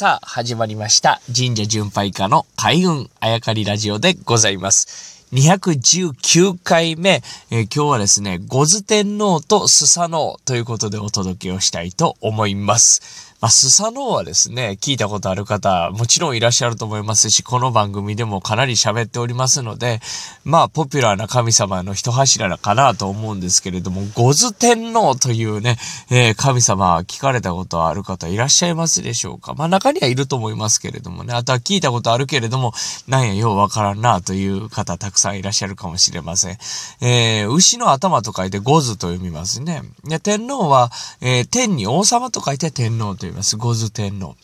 [0.00, 1.20] さあ、始まりました。
[1.26, 5.26] 神社巡拝家の開運あやかりラジオでございます。
[5.34, 13.29] 219回目、えー今日はですね、五頭天皇とスサノオということでお届けをしたいと思います。
[13.40, 20.00] まあ、スサノオはですね、聞いたことある方、もちろんいらっしゃると思いますし、この番組でもかなり喋っておりますので、
[20.44, 25.78] まあ、ポピュラーな神様の一柱かなと思うんですけれども、五頭天皇というね、
[26.10, 29.54] えー神様聞かれたことある方いらっしゃいますでしょうか？
[29.54, 32.74] まあ、中にはいると思いますけれどもね、あとは聞いたことあるけれども、
[33.08, 36.58] なんや、ようわからんなという方たくさんいらっしゃるかもしれません。
[37.00, 39.82] えー牛の頭と書いて五頭と読みますね。
[40.04, 40.90] で天皇は、
[41.22, 43.56] えー天に王様と書いて天皇と言います。
[43.56, 44.36] 五頭天皇。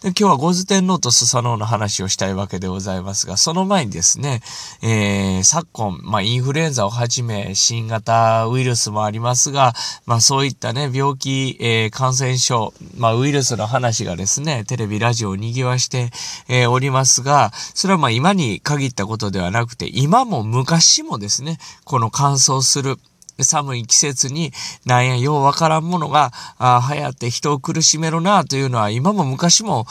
[0.00, 4.40] で今日は五頭天皇とスサノオの話をしたいわけでございますが、その前にですね、
[4.82, 9.74] えー昨今、まあ、インフルエンザをはじめ、新型ウイルスもありますが、
[10.06, 16.10] まあ、そういったね、病気、えー感染症、まあ、ウイルスの話がですね、テレビ、ラジオを賑わして、
[16.48, 22.96] えーおりますが、それはまあ、今に限ったことではなくて、今も昔もですね、この乾燥する、
[23.44, 24.52] 寒い季節に
[24.84, 29.86] なんやようわからんものがあ流行って人を苦しめるなというのは今も昔も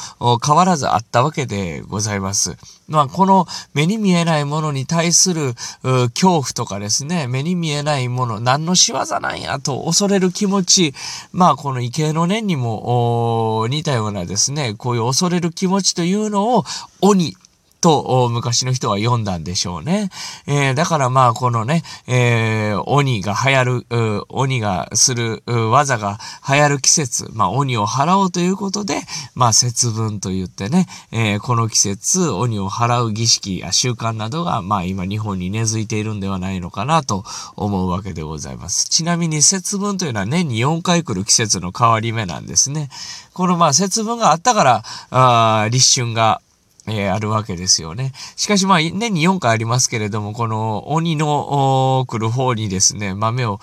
[0.45, 2.57] 変わらずあったわけでございます。
[2.87, 10.93] まあ、この目に見えないものに対する恐怖とかですね、目に見えないもの、何の仕業なんやと恐れる気持ち、
[11.33, 16.63] まあ、この畏敬の念にも似たようなですね、こういう恐れる気持ちというのを
[17.01, 17.35] 鬼
[17.79, 20.09] と昔の人は読んだんでしょうね。
[20.47, 26.17] えーだからまあこのね、えー鬼が流行る、鬼がする技が
[26.47, 29.01] 流行る季節、まあ鬼を払おうということで、
[29.35, 37.23] まあ節分と言ってね、えーこの季節鬼を払う儀式や習慣などがまあ今日本に根付いているんではないのかなと
[37.55, 38.89] 思うわけでございます。
[38.89, 42.89] ちなみに節分というのは年に4回来る季節の変わり目なんですね。
[43.33, 46.41] このまあ節分があったから、あ立春が
[46.87, 48.13] えーあるわけですよね。
[48.35, 53.59] しかしまあ、年に4回ありますけれども、この鬼の来る方にですね、豆を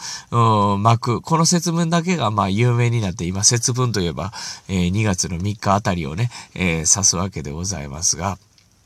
[0.79, 4.33] 巻く、この節分だけがまあ有名になって、今節分といえば、
[4.69, 8.39] えー2月の3日あたりをね、えー指すわけでございますが、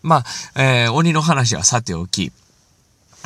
[0.03, 0.25] ま
[0.55, 2.33] あ、えー鬼の話はさておき、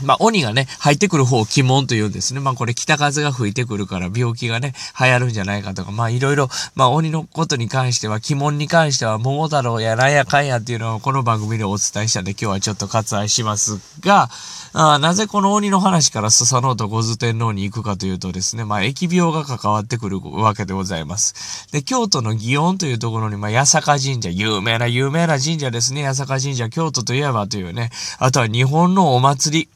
[0.03, 2.41] まあ、鬼がね、入ってくる方を鬼門というんですね。
[2.41, 14.28] まあ、これ北風が吹いてくるから病気がね、流行るんじゃないかとか、まあ、いろいろ、まあ、鬼のことに関しては、鬼門に関しては、桃太郎やなんやかんやっていうのをこの番組でお伝えしたんで、今日はちょっと割愛しますが、
[14.75, 21.69] あなぜこの鬼の話からスサノオと五頭天皇に行くかというとですね、まあ、疫病が関わってくるわけでございます。
[21.72, 29.69] で、京都の祇園というところに、まあ、八坂神社、有名な有名な神社ですね、八坂神社、京都といえばというね、あとは日本のお祭り、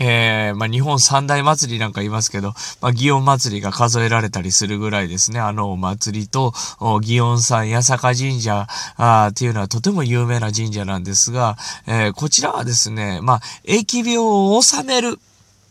[0.00, 8.66] えー、まあ、日本三大祭りなんか言いますけど、まあ、祇園祭りが数えられたりするぐらいですね、あのお祭りと、祇園さん八坂神社
[8.96, 11.56] あっていうのはとても有名な神社なんですが、
[11.86, 15.18] えーこちらはですね、まあ、疫病を治める、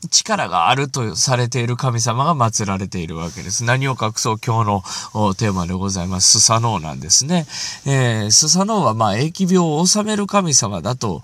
[0.09, 3.63] 力があるとされている神様が祀られているわけです。
[3.63, 4.83] 何を隠そう今日
[5.13, 6.39] のテーマでございます。
[6.39, 7.45] スサノオなんですね。
[7.85, 11.21] えースサノオはまあ疫病を治める神様だと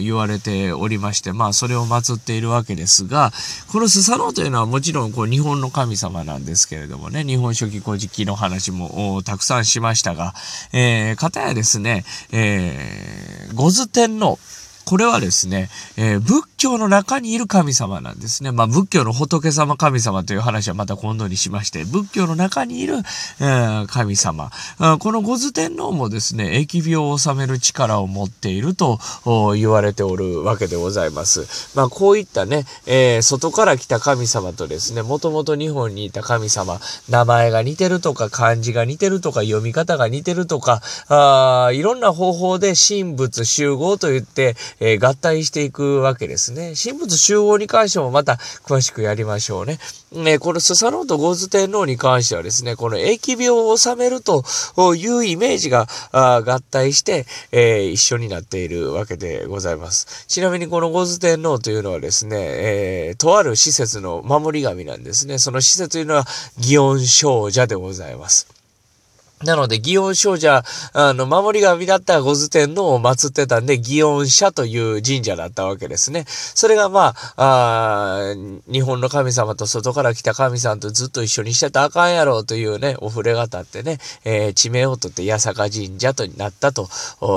[0.00, 3.32] 言われておりまして、まあそれを祀っているわけですが、
[3.70, 10.34] このスサノオというのはもちろんこう日本の神様なんですけれどもね、日本書紀古事記の話もたくさんしましたが、
[10.72, 14.38] えー、かたやですね、えー、五頭天皇、
[14.84, 18.52] これはですね、えー仏教の中にいる神様なんですね。
[18.52, 22.96] まあ仏教の仏様神様という話はまた今度にしまして、仏教の中にいる、
[23.40, 24.50] えー神様。
[24.98, 28.98] この五頭天皇もですね、疫病を治める力を持っていると
[29.54, 31.76] 言われておるわけでございます。
[31.76, 46.74] まあこういったね、えー外から来た神様とですね、もともと日本にいた神様、名前が似てるとか、漢字が似てるとか、読み方が似てるとか、あいろんな方法で神仏集合といって、えー合体していくわけですですね。
[46.76, 48.34] 神仏集合に関してもまた
[48.64, 49.78] 詳しくやりましょうね。
[50.12, 54.44] ねこのスサノオとゴーズ天皇に関してはですね、この疫病を治めると
[54.94, 60.26] いうイメージがあ合体して、えー一緒になっているわけでございます。
[60.28, 65.38] ちなみにこのゴーズ天皇というのはですね、えーとある施設の守り神なんですね。
[65.38, 66.24] その施設というのは
[66.58, 68.55] 祇園少女でございます。
[69.44, 70.62] なので、祇園少女、あ
[71.12, 76.24] の、守り神だった五頭天皇を祀ってたんで、祇園社という神社だったわけですね。
[76.26, 78.34] それがまあ、あ
[78.66, 86.88] 日本の神様と外から来た神さんとずっと一緒にしてたらあかんやろうというね、お触れが立ってね、えー地名を取って八坂神社となったと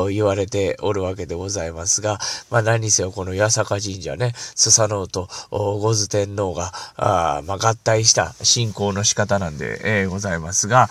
[0.10, 2.18] 言われておるわけでございますが、
[2.50, 10.88] まあ何せよこの八坂神社ね、スサノオと五頭天皇が、あまあ合体した信仰の仕方なんで、えーございますが、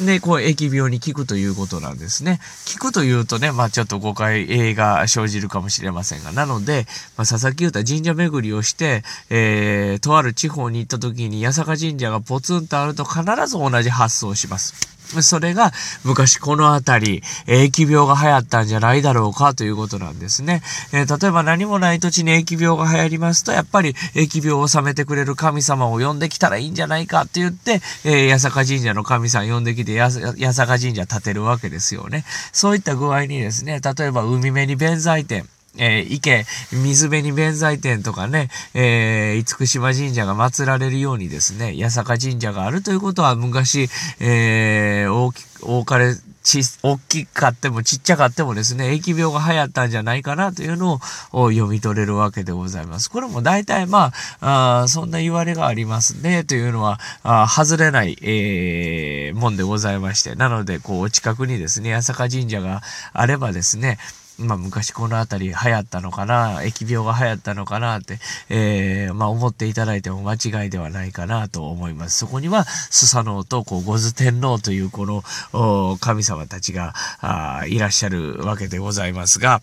[0.00, 2.40] で、こう、疫病に効くということなんですね。
[2.78, 6.86] 効くというとね、まあちょっと誤解が生じるかもしれませんが、なので、
[7.16, 14.97] まあ佐々木優太神社巡りをして、えー、とある地方に行った時に八坂神社がポツンとあると必ず同じ発想をします。
[15.22, 15.72] それが
[16.04, 20.62] 昔この辺り、疫病が流行ったんじゃないだろうかということなんですね。
[20.92, 30.20] えー、例えば何もない土地に疫病が流行りますと、やっぱり疫病を治めてくれる神様を呼んできたらいいんじゃないかって言って、えー、八坂神社の神さん呼んできて、八
[30.52, 32.24] 坂神社建てるわけですよね。
[32.52, 43.88] そういった具合にですね、例えば海辺に弁財天、えー、池、水辺に弁財天とかね、えー、厳島神社が祀られるようにですね、八坂神社があるということは昔、
[44.20, 46.14] えー、大き、多かれ、
[46.48, 50.94] ち、大きかってもちっちゃかってもですね、疫病が流行ったんじゃないかなというの
[51.32, 53.10] を読み取れるわけでございます。
[53.10, 60.34] これも大体まあ、あそんな言われがありますね、というのは、あ外れない、えー、もんでございまして。
[60.36, 62.82] なので、こう、近くにですね、八坂神社が
[63.12, 63.98] あればですね、
[64.38, 68.18] まあ昔この辺り流行ったのかな、疫病が流行ったのかなって、
[68.48, 72.18] えー、まあ思っていただいても間違いではないかなと思います。
[72.18, 75.06] そこには、スサノオと、こう、ゴズ天皇というこ
[75.52, 79.60] の、神様たちがあいらっしゃるわけでございますが、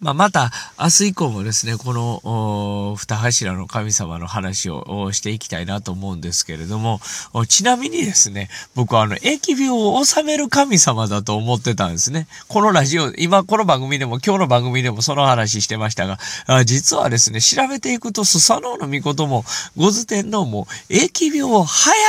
[0.00, 7.00] まあ、また、明日以降もですね、この、二柱の神様の話をしていきたいなと思うんですけれども、
[7.48, 12.28] ちなみにですね、僕はあの、疫病を治める神様だと思ってたんですね。
[12.48, 16.18] このラジオ、今この番組でも、今日の番組でもその話してましたが、
[16.64, 19.44] 実はですね、調べていくと、スサノオノミコトも、
[19.76, 21.66] ゴズ天皇も、疫病を流行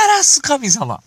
[0.08, 1.02] らす神様。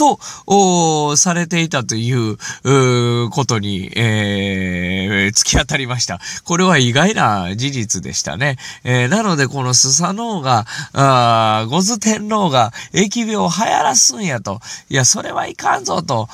[0.00, 6.20] と、されていたという、うことに、えー、突き当たりました。
[6.44, 8.56] これは意外な事実でしたね。
[8.82, 10.64] えー、なので、このスサノオが、
[10.94, 14.60] あゴズ天皇が疫病を流行らすんやと。
[14.88, 16.28] いや、それはいかんぞと。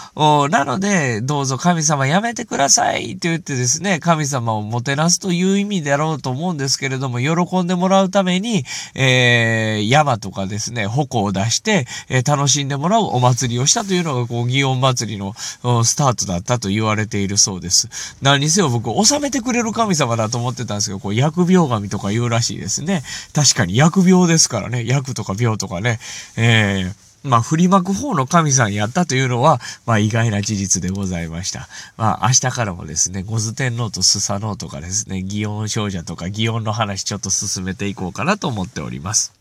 [0.50, 8.64] なので、どうぞ神様やめてくださいって言ってですね、神様をもてなすという意味だろうと思うんですけれども、喜んでもらうために、
[8.94, 17.88] えー、山とかですね、矛を出して、えー、楽しんでもらうお祭りをしたというのが、こう、祇園祭りのスタートだったと言われているそうです。
[18.22, 23.02] 何にせよ僕、収めてくれる神様だと思ってたんですけど、こう、疫病神とか言うらしいですね。
[23.32, 24.80] 確かに疫病ですからね。
[24.80, 25.98] 疫とか病とかね。
[26.36, 31.68] えーまあ、振りまく方の神さんやったというのは、まあ、意外な事実でございました。
[31.96, 39.35] まあ、明日からもですね、ゴズ天皇とスサノオとかですね、祇園少女とか祇園の話ちょっと進めていこうかなと思っております。